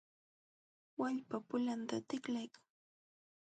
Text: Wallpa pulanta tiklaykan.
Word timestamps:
Wallpa 0.99 1.37
pulanta 1.47 1.95
tiklaykan. 2.09 2.63